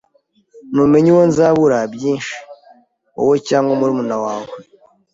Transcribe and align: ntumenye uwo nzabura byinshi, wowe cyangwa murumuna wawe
ntumenye 0.71 1.09
uwo 1.13 1.23
nzabura 1.29 1.77
byinshi, 1.93 2.35
wowe 3.15 3.37
cyangwa 3.47 3.73
murumuna 3.79 4.15
wawe 4.23 4.49